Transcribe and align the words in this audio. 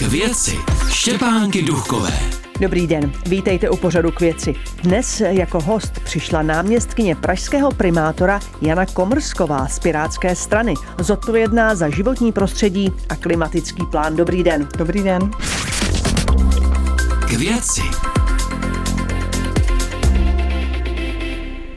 K 0.00 0.02
věci 0.02 0.58
Štěpánky 0.88 1.62
Duchové. 1.62 2.12
Dobrý 2.60 2.86
den, 2.86 3.12
vítejte 3.26 3.70
u 3.70 3.76
pořadu 3.76 4.10
k 4.10 4.20
věci. 4.20 4.54
Dnes 4.82 5.20
jako 5.20 5.60
host 5.60 6.00
přišla 6.04 6.42
náměstkyně 6.42 7.16
pražského 7.16 7.70
primátora 7.70 8.40
Jana 8.62 8.86
Komrsková 8.86 9.68
z 9.68 9.78
Pirátské 9.78 10.36
strany, 10.36 10.74
zodpovědná 10.98 11.74
za 11.74 11.90
životní 11.90 12.32
prostředí 12.32 12.92
a 13.08 13.16
klimatický 13.16 13.86
plán. 13.86 14.16
Dobrý 14.16 14.42
den. 14.42 14.68
Dobrý 14.78 15.02
den. 15.02 15.30
K 17.28 17.32
věci 17.32 17.82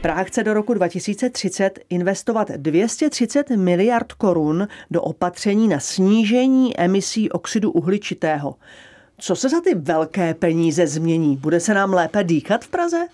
Praha 0.04 0.24
chce 0.24 0.44
do 0.44 0.54
roku 0.54 0.74
2030 0.74 1.78
investovat 1.90 2.50
230 2.50 3.50
miliard 3.50 4.12
korun 4.12 4.68
do 4.90 5.02
opatření 5.02 5.68
na 5.68 5.80
snížení 5.80 6.80
emisí 6.80 7.30
oxidu 7.30 7.70
uhličitého. 7.70 8.54
Co 9.18 9.36
se 9.36 9.48
za 9.48 9.60
ty 9.60 9.74
velké 9.74 10.34
peníze 10.34 10.86
změní? 10.86 11.36
Bude 11.36 11.60
se 11.60 11.74
nám 11.74 11.92
lépe 11.92 12.24
dýchat 12.24 12.64
v 12.64 12.68
Praze? 12.68 13.06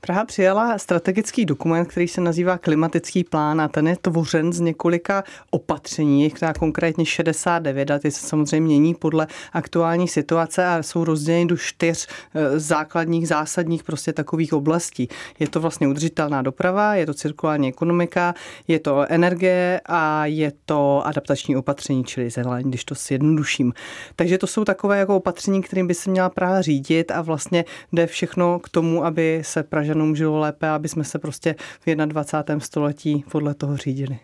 Praha 0.00 0.24
přijala 0.24 0.78
strategický 0.78 1.44
dokument, 1.44 1.86
který 1.86 2.08
se 2.08 2.20
nazývá 2.20 2.58
klimatický 2.58 3.24
plán 3.24 3.60
a 3.60 3.68
ten 3.68 3.88
je 3.88 3.96
tvořen 3.96 4.52
z 4.52 4.60
několika 4.60 5.24
opatření, 5.50 6.30
která 6.30 6.52
konkrétně 6.52 7.06
69 7.06 7.90
a 7.90 7.98
ty 7.98 8.10
se 8.10 8.26
samozřejmě 8.26 8.66
mění 8.66 8.94
podle 8.94 9.26
aktuální 9.52 10.08
situace 10.08 10.66
a 10.66 10.82
jsou 10.82 11.04
rozděleny 11.04 11.46
do 11.46 11.56
čtyř 11.56 12.08
eh, 12.34 12.58
základních, 12.58 13.28
zásadních 13.28 13.82
prostě 13.82 14.12
takových 14.12 14.52
oblastí. 14.52 15.08
Je 15.38 15.48
to 15.48 15.60
vlastně 15.60 15.88
udržitelná 15.88 16.42
doprava, 16.42 16.94
je 16.94 17.06
to 17.06 17.14
cirkulární 17.14 17.68
ekonomika, 17.68 18.34
je 18.68 18.78
to 18.78 19.06
energie 19.08 19.80
a 19.86 20.26
je 20.26 20.52
to 20.66 21.06
adaptační 21.06 21.56
opatření, 21.56 22.04
čili 22.04 22.30
zelení, 22.30 22.70
když 22.70 22.84
to 22.84 22.94
zjednoduším. 22.94 23.72
Takže 24.16 24.38
to 24.38 24.46
jsou 24.46 24.64
takové 24.64 24.98
jako 24.98 25.16
opatření, 25.16 25.43
kterým 25.62 25.86
by 25.86 25.94
se 25.94 26.10
měla 26.10 26.28
Praha 26.28 26.62
řídit 26.62 27.10
a 27.10 27.22
vlastně 27.22 27.64
jde 27.92 28.06
všechno 28.06 28.58
k 28.58 28.68
tomu, 28.68 29.04
aby 29.04 29.40
se 29.44 29.62
Pražanům 29.62 30.16
žilo 30.16 30.38
lépe, 30.38 30.68
aby 30.68 30.88
jsme 30.88 31.04
se 31.04 31.18
prostě 31.18 31.54
v 31.86 31.96
21. 31.96 32.60
století 32.60 33.24
podle 33.30 33.54
toho 33.54 33.76
řídili. 33.76 34.18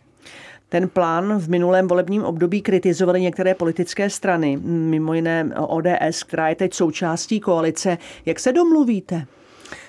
Ten 0.69 0.89
plán 0.89 1.39
v 1.39 1.49
minulém 1.49 1.89
volebním 1.89 2.25
období 2.25 2.63
kritizovali 2.63 3.21
některé 3.21 3.55
politické 3.55 4.11
strany, 4.11 4.57
mimo 4.65 5.15
jiné 5.15 5.51
ODS, 5.57 6.23
která 6.23 6.49
je 6.49 6.55
teď 6.55 6.75
součástí 6.75 7.41
koalice. 7.41 7.99
Jak 8.27 8.41
se 8.41 8.53
domluvíte? 8.53 9.27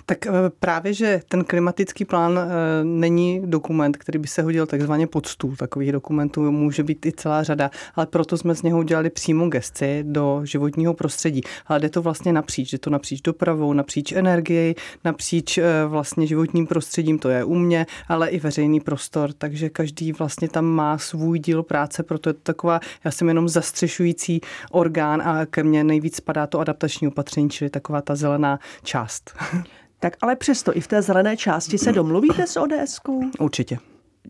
Tak 0.05 0.25
eh, 0.25 0.31
právě, 0.59 0.93
že 0.93 1.21
ten 1.29 1.43
klimatický 1.43 2.05
plán 2.05 2.39
eh, 2.39 2.83
není 2.83 3.41
dokument, 3.45 3.97
který 3.97 4.19
by 4.19 4.27
se 4.27 4.41
hodil 4.41 4.65
takzvaně 4.65 5.07
pod 5.07 5.27
stůl. 5.27 5.55
Takových 5.55 5.91
dokumentů 5.91 6.51
může 6.51 6.83
být 6.83 7.05
i 7.05 7.11
celá 7.11 7.43
řada, 7.43 7.71
ale 7.95 8.05
proto 8.05 8.37
jsme 8.37 8.55
z 8.55 8.61
něho 8.61 8.79
udělali 8.79 9.09
přímo 9.09 9.49
gesci 9.49 10.03
do 10.07 10.41
životního 10.43 10.93
prostředí. 10.93 11.41
Ale 11.67 11.79
jde 11.79 11.89
to 11.89 12.01
vlastně 12.01 12.33
napříč, 12.33 12.71
jde 12.71 12.77
to 12.77 12.89
napříč 12.89 13.21
dopravou, 13.21 13.73
napříč 13.73 14.11
energií, 14.11 14.75
napříč 15.05 15.57
eh, 15.57 15.63
vlastně 15.87 16.27
životním 16.27 16.67
prostředím, 16.67 17.19
to 17.19 17.29
je 17.29 17.43
u 17.43 17.55
mě, 17.55 17.85
ale 18.07 18.29
i 18.29 18.39
veřejný 18.39 18.79
prostor, 18.79 19.33
takže 19.33 19.69
každý 19.69 20.11
vlastně 20.11 20.49
tam 20.49 20.65
má 20.65 20.97
svůj 20.97 21.39
díl 21.39 21.63
práce, 21.63 22.03
proto 22.03 22.29
je 22.29 22.33
to 22.33 22.39
taková, 22.43 22.79
já 23.05 23.11
jsem 23.11 23.27
jenom 23.27 23.49
zastřešující 23.49 24.41
orgán 24.71 25.21
a 25.21 25.45
ke 25.45 25.63
mně 25.63 25.83
nejvíc 25.83 26.15
spadá 26.15 26.47
to 26.47 26.59
adaptační 26.59 27.07
opatření, 27.07 27.49
čili 27.49 27.69
taková 27.69 28.01
ta 28.01 28.15
zelená 28.15 28.59
část. 28.83 29.31
Tak 30.01 30.17
ale 30.21 30.35
přesto 30.35 30.77
i 30.77 30.81
v 30.81 30.87
té 30.87 31.01
zelené 31.01 31.37
části 31.37 31.77
se 31.77 31.91
domluvíte 31.91 32.47
s 32.47 32.57
ods 32.57 32.99
Určitě. 33.39 33.77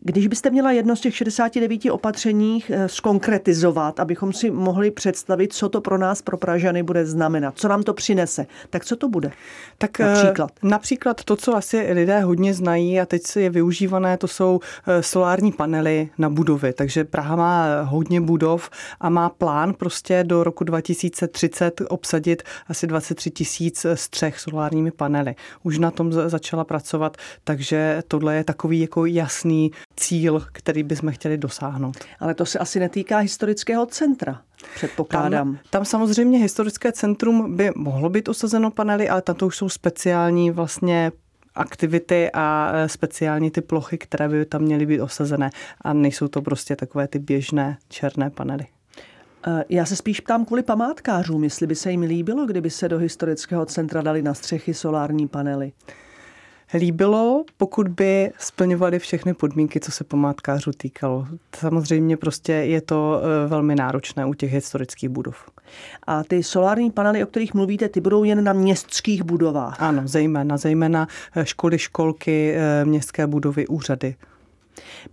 Když 0.03 0.27
byste 0.27 0.49
měla 0.49 0.71
jedno 0.71 0.95
z 0.95 0.99
těch 0.99 1.15
69 1.15 1.81
opatřeních 1.91 2.71
eh, 2.73 2.89
skonkretizovat, 2.89 3.99
abychom 3.99 4.33
si 4.33 4.51
mohli 4.51 4.91
představit, 4.91 5.53
co 5.53 5.69
to 5.69 5.81
pro 5.81 5.97
nás, 5.97 6.21
pro 6.21 6.37
Pražany, 6.37 6.83
bude 6.83 7.05
znamenat, 7.05 7.53
co 7.57 7.67
nám 7.67 7.83
to 7.83 7.93
přinese, 7.93 8.45
tak 8.69 8.85
co 8.85 8.95
to 8.95 9.09
bude? 9.09 9.31
Tak 9.77 9.99
eh, 9.99 10.05
například? 10.05 10.51
Například 10.63 11.23
to, 11.23 11.35
co 11.35 11.55
asi 11.55 11.93
lidé 11.93 12.19
hodně 12.19 12.53
znají 12.53 12.99
a 12.99 13.05
teď 13.05 13.21
je 13.35 13.49
využívané, 13.49 14.17
to 14.17 14.27
jsou 14.27 14.59
eh, 14.87 15.03
solární 15.03 15.51
panely 15.51 16.09
na 16.17 16.29
budovy. 16.29 16.73
Takže 16.73 17.03
Praha 17.03 17.35
má 17.35 17.81
hodně 17.81 18.21
budov 18.21 18.69
a 18.99 19.09
má 19.09 19.29
plán 19.29 19.73
prostě 19.73 20.23
do 20.23 20.43
roku 20.43 20.63
2030 20.63 21.81
obsadit 21.89 22.43
asi 22.67 22.87
23 22.87 23.31
tisíc 23.31 23.85
střech 23.93 24.39
solárními 24.39 24.91
panely. 24.91 25.35
Už 25.63 25.79
na 25.79 25.91
tom 25.91 26.11
začala 26.11 26.63
pracovat, 26.63 27.17
takže 27.43 28.03
tohle 28.07 28.35
je 28.35 28.43
takový 28.43 28.79
jako 28.79 29.05
jasný 29.05 29.71
cíl, 29.95 30.45
který 30.51 30.83
bychom 30.83 31.11
chtěli 31.11 31.37
dosáhnout. 31.37 31.97
Ale 32.19 32.33
to 32.33 32.45
se 32.45 32.59
asi 32.59 32.79
netýká 32.79 33.17
historického 33.17 33.85
centra. 33.85 34.41
Předpokládám. 34.75 35.53
Tam, 35.53 35.59
tam 35.69 35.85
samozřejmě 35.85 36.39
historické 36.39 36.91
centrum 36.91 37.55
by 37.55 37.71
mohlo 37.75 38.09
být 38.09 38.27
usazeno 38.27 38.71
panely, 38.71 39.09
ale 39.09 39.21
tam 39.21 39.35
to 39.35 39.47
už 39.47 39.57
jsou 39.57 39.69
speciální 39.69 40.51
vlastně 40.51 41.11
aktivity 41.55 42.29
a 42.33 42.71
e, 42.73 42.89
speciální 42.89 43.51
ty 43.51 43.61
plochy, 43.61 43.97
které 43.97 44.29
by 44.29 44.45
tam 44.45 44.61
měly 44.61 44.85
být 44.85 45.01
osazené 45.01 45.49
a 45.81 45.93
nejsou 45.93 46.27
to 46.27 46.41
prostě 46.41 46.75
takové 46.75 47.07
ty 47.07 47.19
běžné 47.19 47.77
černé 47.89 48.29
panely. 48.29 48.65
E, 49.47 49.65
já 49.69 49.85
se 49.85 49.95
spíš 49.95 50.19
ptám 50.19 50.45
kvůli 50.45 50.63
památkářům, 50.63 51.43
jestli 51.43 51.67
by 51.67 51.75
se 51.75 51.91
jim 51.91 52.01
líbilo, 52.01 52.45
kdyby 52.45 52.69
se 52.69 52.89
do 52.89 52.97
historického 52.97 53.65
centra 53.65 54.01
dali 54.01 54.21
na 54.21 54.33
střechy 54.33 54.73
solární 54.73 55.27
panely 55.27 55.71
líbilo, 56.73 57.43
pokud 57.57 57.87
by 57.87 58.31
splňovali 58.37 58.99
všechny 58.99 59.33
podmínky, 59.33 59.79
co 59.79 59.91
se 59.91 60.03
památkářů 60.03 60.71
týkalo. 60.77 61.27
Samozřejmě 61.55 62.17
prostě 62.17 62.53
je 62.53 62.81
to 62.81 63.21
e, 63.23 63.47
velmi 63.47 63.75
náročné 63.75 64.25
u 64.25 64.33
těch 64.33 64.51
historických 64.51 65.09
budov. 65.09 65.49
A 66.07 66.23
ty 66.23 66.43
solární 66.43 66.91
panely, 66.91 67.23
o 67.23 67.27
kterých 67.27 67.53
mluvíte, 67.53 67.89
ty 67.89 68.01
budou 68.01 68.23
jen 68.23 68.43
na 68.43 68.53
městských 68.53 69.23
budovách? 69.23 69.81
Ano, 69.81 70.01
zejména, 70.05 70.57
zejména 70.57 71.07
e, 71.35 71.45
školy, 71.45 71.79
školky, 71.79 72.53
e, 72.55 72.85
městské 72.85 73.27
budovy, 73.27 73.67
úřady. 73.67 74.15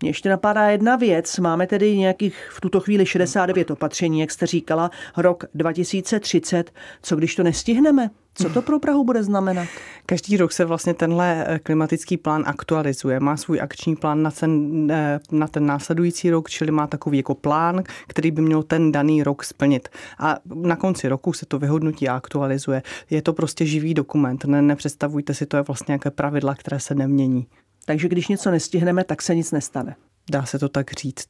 Mně 0.00 0.10
ještě 0.10 0.28
napadá 0.28 0.68
jedna 0.68 0.96
věc. 0.96 1.38
Máme 1.38 1.66
tedy 1.66 1.96
nějakých 1.96 2.50
v 2.50 2.60
tuto 2.60 2.80
chvíli 2.80 3.06
69 3.06 3.70
opatření, 3.70 4.20
jak 4.20 4.30
jste 4.30 4.46
říkala, 4.46 4.90
rok 5.16 5.44
2030. 5.54 6.72
Co 7.02 7.16
když 7.16 7.34
to 7.34 7.42
nestihneme? 7.42 8.10
Co 8.42 8.50
to 8.50 8.62
pro 8.62 8.78
Prahu 8.78 9.04
bude 9.04 9.24
znamenat? 9.24 9.68
Každý 10.06 10.36
rok 10.36 10.52
se 10.52 10.64
vlastně 10.64 10.94
tenhle 10.94 11.44
eh, 11.48 11.58
klimatický 11.58 12.16
plán 12.16 12.44
aktualizuje. 12.46 13.20
Má 13.20 13.36
svůj 13.36 13.60
akční 13.60 13.96
plán 13.96 14.22
na 14.22 14.30
ten, 14.30 14.90
eh, 14.90 15.20
na 15.32 15.48
ten 15.48 15.66
následující 15.66 16.30
rok, 16.30 16.50
čili 16.50 16.70
má 16.70 16.86
takový 16.86 17.18
jako 17.18 17.34
plán, 17.34 17.82
který 18.06 18.30
by 18.30 18.42
měl 18.42 18.62
ten 18.62 18.92
daný 18.92 19.22
rok 19.22 19.44
splnit. 19.44 19.88
A 20.18 20.36
na 20.54 20.76
konci 20.76 21.08
roku 21.08 21.32
se 21.32 21.46
to 21.46 21.58
vyhodnotí 21.58 22.08
a 22.08 22.16
aktualizuje. 22.16 22.82
Je 23.10 23.22
to 23.22 23.32
prostě 23.32 23.66
živý 23.66 23.94
dokument. 23.94 24.44
Ne, 24.44 24.62
nepředstavujte 24.62 25.34
si, 25.34 25.46
to 25.46 25.56
je 25.56 25.62
vlastně 25.62 25.92
nějaké 25.92 26.10
pravidla, 26.10 26.54
které 26.54 26.80
se 26.80 26.94
nemění. 26.94 27.46
Takže 27.84 28.08
když 28.08 28.28
něco 28.28 28.50
nestihneme, 28.50 29.04
tak 29.04 29.22
se 29.22 29.34
nic 29.34 29.52
nestane. 29.52 29.96
Dá 30.30 30.44
se 30.44 30.58
to 30.58 30.68
tak 30.68 30.92
říct. 30.92 31.28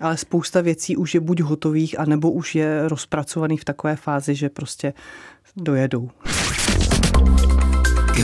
Ale 0.00 0.16
spousta 0.16 0.60
věcí 0.60 0.96
už 0.96 1.14
je 1.14 1.20
buď 1.20 1.40
hotových, 1.40 2.00
anebo 2.00 2.30
už 2.30 2.54
je 2.54 2.88
rozpracovaných 2.88 3.60
v 3.60 3.64
takové 3.64 3.96
fázi, 3.96 4.34
že 4.34 4.48
prostě 4.48 4.94
dojedou. 5.56 6.10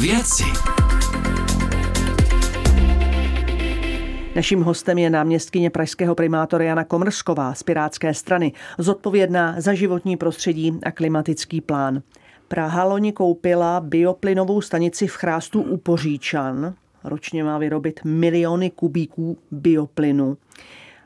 Věci. 0.01 0.45
Naším 4.37 4.63
hostem 4.63 4.99
je 4.99 5.11
náměstkyně 5.11 5.71
pražského 5.71 6.15
primátora 6.15 6.65
Jana 6.65 6.85
Komrsková 6.85 7.55
z 7.55 7.63
Pirátské 7.63 8.15
strany, 8.15 8.53
zodpovědná 8.79 9.61
za 9.61 9.75
životní 9.75 10.17
prostředí 10.17 10.79
a 10.85 10.91
klimatický 10.91 11.61
plán. 11.61 12.03
Praha 12.49 12.85
loni 12.85 13.13
koupila 13.13 13.81
bioplynovou 13.81 14.61
stanici 14.61 15.07
v 15.07 15.15
chrástu 15.15 15.63
u 15.63 15.77
Poříčan. 15.77 16.75
Ročně 17.05 17.45
má 17.45 17.59
vyrobit 17.59 18.01
miliony 18.05 18.71
kubíků 18.71 19.39
bioplynu. 19.51 20.37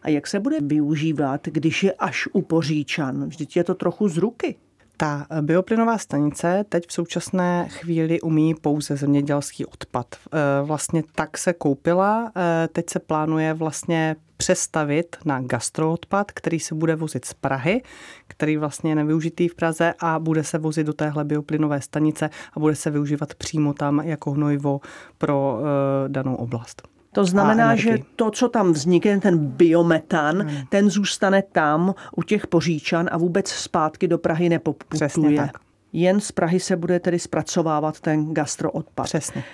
A 0.03 0.09
jak 0.09 0.27
se 0.27 0.41
bude 0.41 0.57
využívat, 0.61 1.49
když 1.49 1.83
je 1.83 1.93
až 1.93 2.29
u 2.33 2.43
Poříčan? 2.43 3.29
Vždyť 3.29 3.57
je 3.57 3.65
to 3.65 3.75
trochu 3.75 4.09
z 4.09 4.17
ruky. 4.17 4.57
Ta 5.03 5.27
bioplynová 5.41 5.99
stanice 5.99 6.65
teď 6.69 6.89
v 6.89 6.93
současné 6.93 7.69
chvíli 7.69 8.21
umí 8.21 8.55
pouze 8.55 8.97
zemědělský 8.97 9.67
odpad. 9.67 10.07
E, 10.15 10.63
vlastně 10.63 11.03
tak 11.15 11.39
se 11.39 11.53
koupila, 11.53 12.33
e, 12.37 12.69
teď 12.69 12.91
se 12.91 12.99
plánuje 12.99 13.55
vlastně 13.55 14.17
přestavit 14.37 15.17
na 15.25 15.41
gastroodpad, 15.41 16.33
který 16.33 16.61
se 16.61 16.75
bude 16.75 16.97
vozit 16.97 17.25
z 17.25 17.35
Prahy, 17.35 17.83
který 18.29 18.57
vlastně 18.57 18.91
je 18.91 18.95
nevyužitý 18.95 19.49
v 19.49 19.55
Praze 19.55 19.95
a 20.01 20.19
bude 20.19 20.45
se 20.45 20.59
vozit 20.59 20.87
do 20.87 20.93
téhle 20.93 21.25
bioplynové 21.25 21.81
stanice 21.81 22.31
a 22.53 22.61
bude 22.61 22.75
se 22.75 22.91
využívat 22.91 23.35
přímo 23.35 23.75
tam 23.75 24.01
jako 24.01 24.31
hnojivo 24.31 24.81
pro 25.19 25.59
e, 25.61 26.09
danou 26.09 26.35
oblast. 26.35 26.92
To 27.15 27.25
znamená, 27.25 27.77
že 27.77 27.99
to, 28.17 28.31
co 28.31 28.49
tam 28.49 28.73
vznikne, 28.73 29.21
ten 29.21 29.39
biometan, 29.39 30.43
hmm. 30.43 30.67
ten 30.69 30.91
zůstane 30.91 31.43
tam 31.43 31.95
u 32.17 32.23
těch 32.23 32.47
poříčan 32.47 33.09
a 33.13 33.19
vůbec 33.19 33.49
zpátky 33.49 34.09
do 34.09 34.19
Prahy 34.19 34.49
nepoputuje. 34.49 35.51
Jen 35.93 36.21
z 36.21 36.33
Prahy 36.33 36.61
se 36.61 36.77
bude 36.77 37.01
tedy 37.01 37.19
zpracovávat 37.19 38.01
ten 38.01 38.35
gastroodpad. 38.35 39.05
Přesně. 39.05 39.45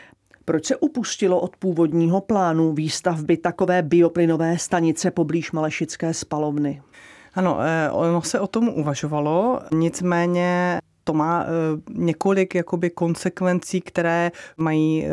Proč 0.45 0.65
se 0.65 0.77
upustilo 0.77 1.41
od 1.41 1.57
původního 1.57 2.21
plánu 2.21 2.73
výstavby 2.73 3.37
takové 3.37 3.83
bioplynové 3.83 4.59
stanice 4.59 5.11
poblíž 5.11 5.53
Malešické 5.53 6.15
spalovny? 6.15 6.83
Ano, 7.35 7.59
eh, 7.61 7.91
ono 7.91 8.23
se 8.23 8.41
o 8.41 8.47
tom 8.47 8.69
uvažovalo, 8.69 9.61
nicméně 9.73 10.79
to 11.09 11.15
má 11.15 11.45
eh, 11.45 11.49
několik 11.91 12.55
jakoby 12.55 12.91
konsekvencí, 12.91 13.81
které 13.81 14.31
mají 14.57 15.07
eh, 15.07 15.11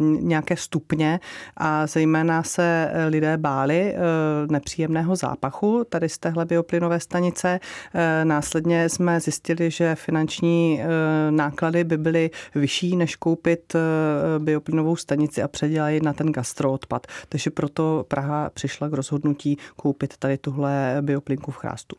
nějaké 0.00 0.56
stupně 0.56 1.20
a 1.56 1.86
zejména 1.86 2.42
se 2.42 2.90
eh, 2.92 3.06
lidé 3.06 3.36
báli 3.36 3.94
nepříjemného 4.50 5.16
zápachu 5.16 5.84
tady 5.88 6.08
z 6.08 6.18
téhle 6.18 6.44
bioplynové 6.44 7.00
stanice. 7.00 7.60
Následně 8.24 8.88
jsme 8.88 9.20
zjistili, 9.20 9.70
že 9.70 9.94
finanční 9.94 10.80
náklady 11.30 11.84
by 11.84 11.98
byly 11.98 12.30
vyšší, 12.54 12.96
než 12.96 13.16
koupit 13.16 13.76
bioplynovou 14.38 14.96
stanici 14.96 15.42
a 15.42 15.48
předělat 15.48 16.02
na 16.02 16.12
ten 16.12 16.32
gastroodpad. 16.32 17.06
Takže 17.28 17.50
proto 17.50 18.04
Praha 18.08 18.50
přišla 18.50 18.88
k 18.88 18.92
rozhodnutí 18.92 19.58
koupit 19.76 20.16
tady 20.16 20.38
tuhle 20.38 20.96
bioplynku 21.00 21.50
v 21.50 21.56
chrástu. 21.56 21.96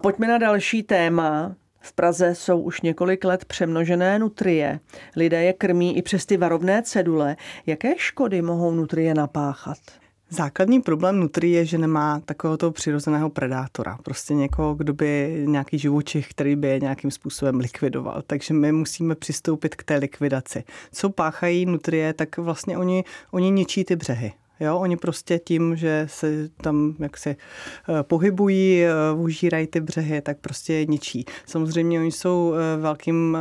Pojďme 0.00 0.28
na 0.28 0.38
další 0.38 0.82
téma. 0.82 1.54
V 1.82 1.92
Praze 1.92 2.34
jsou 2.34 2.60
už 2.60 2.80
několik 2.80 3.24
let 3.24 3.44
přemnožené 3.44 4.18
nutrie. 4.18 4.80
Lidé 5.16 5.42
je 5.42 5.52
krmí 5.52 5.96
i 5.96 6.02
přes 6.02 6.26
ty 6.26 6.36
varovné 6.36 6.82
cedule. 6.82 7.36
Jaké 7.66 7.94
škody 7.96 8.42
mohou 8.42 8.70
nutrie 8.70 9.14
napáchat? 9.14 9.78
Základní 10.30 10.80
problém 10.80 11.20
nutry 11.20 11.50
je, 11.50 11.64
že 11.64 11.78
nemá 11.78 12.20
takového 12.20 12.56
toho 12.56 12.72
přirozeného 12.72 13.30
predátora. 13.30 13.98
Prostě 14.02 14.34
někoho, 14.34 14.74
kdo 14.74 14.94
by 14.94 15.42
nějaký 15.46 15.78
živočich, 15.78 16.28
který 16.28 16.56
by 16.56 16.68
je 16.68 16.80
nějakým 16.80 17.10
způsobem 17.10 17.58
likvidoval. 17.58 18.22
Takže 18.26 18.54
my 18.54 18.72
musíme 18.72 19.14
přistoupit 19.14 19.74
k 19.74 19.84
té 19.84 19.96
likvidaci. 19.96 20.64
Co 20.92 21.10
páchají 21.10 21.66
nutrie, 21.66 22.12
tak 22.12 22.36
vlastně 22.36 22.78
oni, 22.78 23.04
oni 23.30 23.50
ničí 23.50 23.84
ty 23.84 23.96
břehy. 23.96 24.32
Jo, 24.60 24.78
oni 24.78 24.96
prostě 24.96 25.38
tím, 25.38 25.76
že 25.76 26.06
se 26.10 26.48
tam 26.48 26.94
jak 26.98 27.16
se 27.16 27.30
eh, 27.30 28.02
pohybují, 28.02 28.84
eh, 28.84 28.90
užírají 29.16 29.66
ty 29.66 29.80
břehy, 29.80 30.22
tak 30.22 30.38
prostě 30.38 30.72
je 30.72 30.86
ničí. 30.86 31.24
Samozřejmě 31.46 32.00
oni 32.00 32.12
jsou 32.12 32.54
eh, 32.54 32.80
velkým 32.80 33.38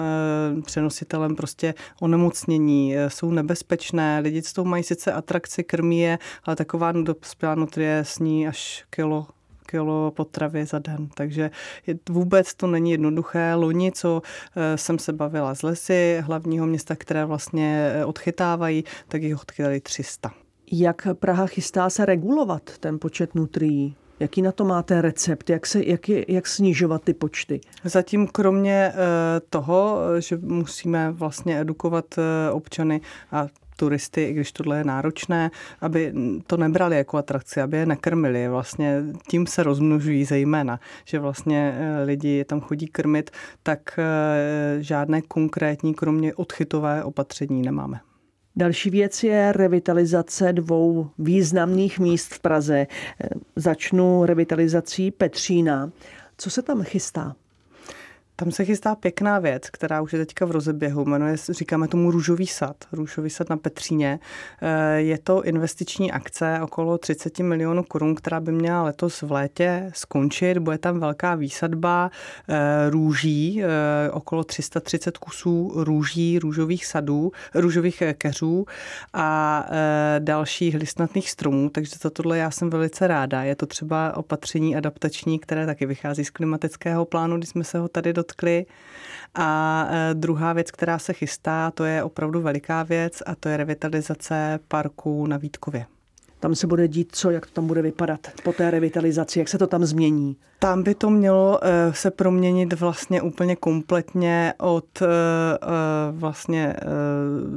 přenositelem 0.65 1.35
prostě 1.35 1.73
onemocnění, 2.01 2.95
jsou 3.07 3.31
nebezpečné, 3.31 4.19
lidi 4.19 4.41
s 4.41 4.53
tou 4.53 4.65
mají 4.65 4.83
sice 4.83 5.13
atrakci, 5.13 5.63
krmí 5.63 5.99
je, 5.99 6.19
ale 6.43 6.55
taková 6.55 6.91
dospělá 6.91 7.55
nutrie 7.55 8.03
sní 8.05 8.47
až 8.47 8.85
kilo 8.89 9.27
kilo 9.65 10.11
potravy 10.11 10.65
za 10.65 10.79
den. 10.79 11.09
Takže 11.13 11.51
vůbec 12.09 12.53
to 12.53 12.67
není 12.67 12.91
jednoduché. 12.91 13.53
Loni, 13.55 13.91
co 13.91 14.21
jsem 14.75 14.99
se 14.99 15.13
bavila 15.13 15.55
z 15.55 15.61
lesy 15.61 16.21
hlavního 16.25 16.67
města, 16.67 16.95
které 16.95 17.25
vlastně 17.25 17.93
odchytávají, 18.05 18.83
tak 19.07 19.23
jich 19.23 19.41
odchytali 19.41 19.79
300. 19.79 20.31
Jak 20.73 21.07
Praha 21.13 21.47
chystá 21.47 21.89
se 21.89 22.05
regulovat 22.05 22.77
ten 22.79 22.99
počet 22.99 23.35
nutrií? 23.35 23.95
Jaký 24.19 24.41
na 24.41 24.51
to 24.51 24.65
máte 24.65 25.01
recept? 25.01 25.49
Jak, 25.49 25.65
se, 25.65 25.85
jak, 25.85 26.09
je, 26.09 26.25
jak 26.27 26.47
snižovat 26.47 27.03
ty 27.03 27.13
počty? 27.13 27.61
Zatím 27.83 28.27
kromě 28.27 28.91
eh, 28.93 28.95
toho, 29.49 29.99
že 30.19 30.37
musíme 30.37 31.11
vlastně 31.11 31.61
edukovat 31.61 32.05
eh, 32.17 32.51
občany 32.51 33.01
a 33.31 33.47
turisty, 33.75 34.23
i 34.23 34.33
když 34.33 34.51
tohle 34.51 34.77
je 34.77 34.83
náročné, 34.83 35.51
aby 35.81 36.13
to 36.47 36.57
nebrali 36.57 36.97
jako 36.97 37.17
atrakci, 37.17 37.61
aby 37.61 37.77
je 37.77 37.85
nekrmili. 37.85 38.47
Vlastně 38.47 39.03
tím 39.29 39.47
se 39.47 39.63
rozmnožují 39.63 40.25
zejména, 40.25 40.79
že 41.05 41.19
vlastně 41.19 41.75
eh, 41.77 42.03
lidi 42.03 42.45
tam 42.45 42.61
chodí 42.61 42.87
krmit, 42.87 43.31
tak 43.63 43.99
žádné 44.79 45.21
konkrétní, 45.21 45.93
kromě 45.93 46.33
odchytové 46.33 47.03
opatření 47.03 47.61
nemáme. 47.61 47.99
Další 48.55 48.89
věc 48.89 49.23
je 49.23 49.51
revitalizace 49.51 50.53
dvou 50.53 51.09
významných 51.19 51.99
míst 51.99 52.33
v 52.33 52.39
Praze. 52.39 52.87
Začnu 53.55 54.25
revitalizací 54.25 55.11
Petřína. 55.11 55.91
Co 56.37 56.49
se 56.49 56.61
tam 56.61 56.83
chystá? 56.83 57.35
Tam 58.35 58.51
se 58.51 58.65
chystá 58.65 58.95
pěkná 58.95 59.39
věc, 59.39 59.69
která 59.69 60.01
už 60.01 60.13
je 60.13 60.19
teďka 60.19 60.45
v 60.45 60.51
rozeběhu. 60.51 61.05
Jmenuje, 61.05 61.35
říkáme 61.49 61.87
tomu 61.87 62.11
Růžový 62.11 62.47
sad. 62.47 62.75
Růžový 62.91 63.29
sad 63.29 63.49
na 63.49 63.57
Petříně. 63.57 64.19
Eh, 64.61 64.95
je 65.01 65.17
to 65.17 65.43
investiční 65.43 66.11
akce 66.11 66.59
okolo 66.63 66.97
30 66.97 67.43
milionů 67.43 67.83
korun, 67.83 68.15
která 68.15 68.39
by 68.39 68.51
měla 68.51 68.83
letos 68.83 69.21
v 69.21 69.31
létě 69.31 69.91
skončit. 69.93 70.57
Bude 70.57 70.77
tam 70.77 70.99
velká 70.99 71.35
výsadba 71.35 72.11
eh, 72.49 72.89
růží, 72.89 73.63
eh, 73.63 73.67
okolo 74.11 74.43
330 74.43 75.17
kusů 75.17 75.73
růží, 75.75 76.39
růžových 76.39 76.85
sadů, 76.85 77.31
růžových 77.53 78.03
keřů 78.17 78.65
a 79.13 79.65
dalších 80.19 80.75
listnatných 80.75 81.29
stromů. 81.29 81.69
Takže 81.69 81.95
za 82.01 82.09
tohle 82.09 82.37
já 82.37 82.51
jsem 82.51 82.69
velice 82.69 83.07
ráda. 83.07 83.43
Je 83.43 83.55
to 83.55 83.65
třeba 83.65 84.17
opatření 84.17 84.75
adaptační, 84.75 85.39
které 85.39 85.65
taky 85.65 85.85
vychází 85.85 86.25
z 86.25 86.29
klimatického 86.29 87.05
plánu, 87.05 87.37
když 87.37 87.49
jsme 87.49 87.63
se 87.63 87.79
ho 87.79 87.87
tady 87.87 88.13
dotkli 88.13 88.30
dotkli. 88.31 88.65
A 89.35 89.87
e, 89.91 90.13
druhá 90.13 90.53
věc, 90.53 90.71
která 90.71 90.99
se 90.99 91.13
chystá, 91.13 91.71
to 91.71 91.83
je 91.83 92.03
opravdu 92.03 92.41
veliká 92.41 92.83
věc 92.83 93.23
a 93.25 93.35
to 93.35 93.49
je 93.49 93.57
revitalizace 93.57 94.59
parku 94.67 95.27
na 95.27 95.37
Vítkově. 95.37 95.85
Tam 96.39 96.55
se 96.55 96.67
bude 96.67 96.87
dít 96.87 97.09
co, 97.11 97.31
jak 97.31 97.45
to 97.45 97.51
tam 97.51 97.67
bude 97.67 97.81
vypadat 97.81 98.19
po 98.43 98.53
té 98.53 98.71
revitalizaci, 98.71 99.39
jak 99.39 99.47
se 99.47 99.57
to 99.57 99.67
tam 99.67 99.85
změní? 99.85 100.35
Tam 100.59 100.83
by 100.83 100.95
to 100.95 101.09
mělo 101.09 101.59
e, 101.61 101.93
se 101.93 102.11
proměnit 102.11 102.73
vlastně 102.73 103.21
úplně 103.21 103.55
kompletně 103.55 104.53
od 104.59 105.01
e, 105.01 105.07
vlastně 106.11 106.75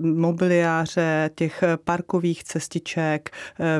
mobiliáře, 0.03 1.31
těch 1.35 1.65
parkových 1.85 2.45
cestiček, 2.45 3.31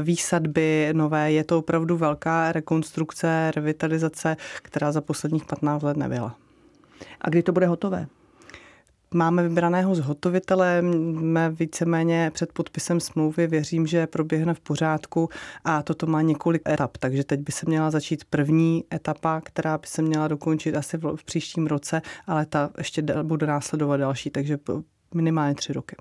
výsadby 0.03 0.89
nové. 0.93 1.33
Je 1.33 1.45
to 1.45 1.59
opravdu 1.59 1.97
velká 1.97 2.53
rekonstrukce, 2.53 3.53
revitalizace, 3.57 4.37
která 4.63 4.93
za 4.93 5.01
posledních 5.01 5.45
15 5.45 5.83
let 5.83 5.97
nebyla. 5.97 6.44
A 7.21 7.31
kdy 7.31 7.43
to 7.43 7.53
bude 7.53 7.67
hotové? 7.67 8.07
Máme 9.15 9.49
vybraného 9.49 9.95
zhotovitele, 9.95 10.83
jsme 10.83 11.51
víceméně 11.51 12.31
před 12.35 12.53
podpisem 12.53 13.01
smlouvy, 13.01 13.47
věřím, 13.47 13.87
že 13.87 14.07
proběhne 14.07 14.55
v 14.55 14.61
pořádku 14.61 15.29
a 15.65 15.83
toto 15.83 16.07
má 16.07 16.23
několik 16.23 16.63
etap, 16.69 16.97
takže 16.99 17.25
teď 17.25 17.41
by 17.41 17.53
se 17.53 17.67
měla 17.67 17.91
začít 17.91 18.25
první 18.25 18.85
etapa, 18.95 19.41
která 19.41 19.79
by 19.79 19.87
se 19.87 20.03
měla 20.03 20.29
dokončit 20.29 20.77
asi 20.77 20.99
v 20.99 21.25
příštím 21.25 21.67
roce, 21.67 22.03
ale 22.27 22.47
ta 22.47 22.71
ještě 22.79 23.03
bude 23.23 23.47
následovat 23.47 23.97
další, 23.97 24.31
takže 24.31 24.59
minimálně 25.15 25.55
tři 25.55 25.73
roky. 25.73 25.97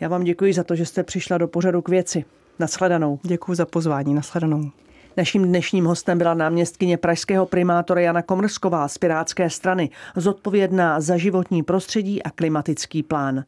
Já 0.00 0.08
vám 0.08 0.24
děkuji 0.24 0.52
za 0.52 0.64
to, 0.64 0.76
že 0.76 0.86
jste 0.86 1.02
přišla 1.02 1.38
do 1.38 1.48
pořadu 1.48 1.82
k 1.82 1.88
věci. 1.88 2.24
Naschledanou. 2.58 3.18
Děkuji 3.22 3.54
za 3.54 3.66
pozvání. 3.66 4.14
Naschledanou. 4.14 4.70
Naším 5.16 5.44
dnešním 5.44 5.84
hostem 5.84 6.18
byla 6.18 6.34
náměstkyně 6.34 6.96
pražského 6.96 7.46
primátora 7.46 8.00
Jana 8.00 8.22
Komrsková 8.22 8.88
z 8.88 8.98
Pirátské 8.98 9.50
strany, 9.50 9.90
zodpovědná 10.16 11.00
za 11.00 11.16
životní 11.16 11.62
prostředí 11.62 12.22
a 12.22 12.30
klimatický 12.30 13.02
plán. 13.02 13.44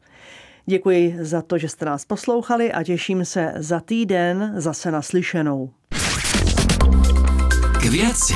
Děkuji 0.65 1.17
za 1.19 1.41
to, 1.41 1.57
že 1.57 1.69
jste 1.69 1.85
nás 1.85 2.05
poslouchali 2.05 2.73
a 2.73 2.83
těším 2.83 3.25
se 3.25 3.53
za 3.55 3.79
týden 3.79 4.53
zase 4.55 4.91
naslyšenou. 4.91 5.69
K 7.81 7.85
věci. 7.85 8.33